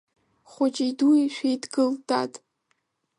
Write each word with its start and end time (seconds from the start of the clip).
Хәыҷи-дуи 0.51 1.21
шәеидгыл, 1.35 1.91
дад… 2.07 2.31